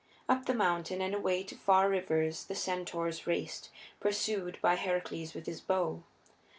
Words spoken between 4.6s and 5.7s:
Heracles with his